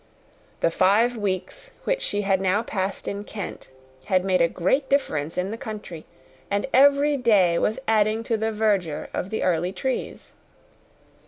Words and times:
The 0.61 0.71
five 0.71 1.15
weeks 1.15 1.73
which 1.83 2.01
she 2.01 2.23
had 2.23 2.41
now 2.41 2.63
passed 2.63 3.07
in 3.07 3.23
Kent 3.23 3.69
had 4.05 4.25
made 4.25 4.41
a 4.41 4.47
great 4.47 4.89
difference 4.89 5.37
in 5.37 5.51
the 5.51 5.59
country, 5.59 6.05
and 6.49 6.65
every 6.73 7.17
day 7.17 7.59
was 7.59 7.77
adding 7.87 8.23
to 8.23 8.35
the 8.35 8.51
verdure 8.51 9.09
of 9.13 9.29
the 9.29 9.43
early 9.43 9.71
trees. 9.71 10.33